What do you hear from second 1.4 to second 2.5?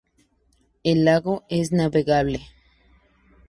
es navegable.